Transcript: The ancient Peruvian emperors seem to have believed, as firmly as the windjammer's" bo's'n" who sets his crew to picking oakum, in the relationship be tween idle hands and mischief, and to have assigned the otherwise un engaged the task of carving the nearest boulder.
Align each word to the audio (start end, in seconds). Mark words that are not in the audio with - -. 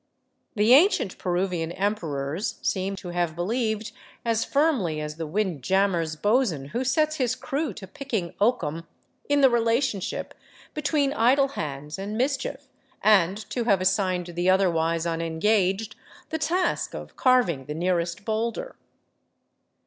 The 0.55 0.73
ancient 0.73 1.19
Peruvian 1.19 1.71
emperors 1.73 2.57
seem 2.63 2.95
to 2.95 3.09
have 3.09 3.35
believed, 3.35 3.91
as 4.25 4.43
firmly 4.43 4.99
as 4.99 5.17
the 5.17 5.27
windjammer's" 5.27 6.15
bo's'n" 6.19 6.69
who 6.69 6.83
sets 6.83 7.17
his 7.17 7.35
crew 7.35 7.71
to 7.75 7.85
picking 7.85 8.33
oakum, 8.41 8.87
in 9.29 9.41
the 9.41 9.49
relationship 9.51 10.33
be 10.73 10.81
tween 10.81 11.13
idle 11.13 11.49
hands 11.49 11.99
and 11.99 12.17
mischief, 12.17 12.67
and 13.03 13.47
to 13.51 13.65
have 13.65 13.79
assigned 13.79 14.25
the 14.25 14.49
otherwise 14.49 15.05
un 15.05 15.21
engaged 15.21 15.95
the 16.31 16.39
task 16.39 16.95
of 16.95 17.15
carving 17.15 17.65
the 17.65 17.75
nearest 17.75 18.25
boulder. 18.25 18.75